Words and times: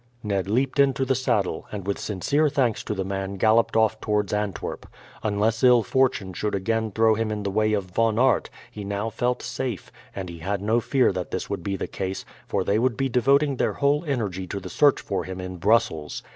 Ned 0.23 0.49
leaped 0.49 0.79
into 0.79 1.05
the 1.05 1.13
saddle, 1.13 1.67
and 1.71 1.85
with 1.85 1.99
sincere 1.99 2.49
thanks 2.49 2.83
to 2.85 2.95
the 2.95 3.05
man 3.05 3.35
galloped 3.35 3.77
off 3.77 4.01
towards 4.01 4.33
Antwerp. 4.33 4.87
Unless 5.21 5.63
ill 5.63 5.83
fortune 5.83 6.33
should 6.33 6.55
again 6.55 6.91
throw 6.91 7.13
him 7.13 7.29
in 7.29 7.43
the 7.43 7.51
way 7.51 7.73
of 7.73 7.83
Von 7.83 8.17
Aert 8.17 8.49
he 8.71 8.83
now 8.83 9.11
felt 9.11 9.43
safe; 9.43 9.91
and 10.15 10.27
he 10.27 10.39
had 10.39 10.59
no 10.59 10.79
fear 10.79 11.11
that 11.11 11.29
this 11.29 11.51
would 11.51 11.61
be 11.61 11.75
the 11.75 11.85
case, 11.85 12.25
for 12.47 12.63
they 12.63 12.79
would 12.79 12.97
be 12.97 13.09
devoting 13.09 13.57
their 13.57 13.73
whole 13.73 14.03
energy 14.07 14.47
to 14.47 14.59
the 14.59 14.69
search 14.71 14.99
for 14.99 15.23
him 15.23 15.39
in 15.39 15.57
Brussels. 15.57 16.23